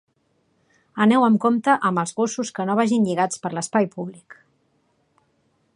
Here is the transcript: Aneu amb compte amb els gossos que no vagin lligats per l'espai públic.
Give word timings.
Aneu 1.05 1.25
amb 1.25 1.39
compte 1.43 1.75
amb 1.89 2.01
els 2.03 2.15
gossos 2.21 2.51
que 2.59 2.67
no 2.71 2.77
vagin 2.81 3.07
lligats 3.09 3.43
per 3.45 3.53
l'espai 3.57 3.87
públic. 3.95 4.41